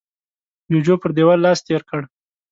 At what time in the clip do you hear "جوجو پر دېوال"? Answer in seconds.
0.71-1.39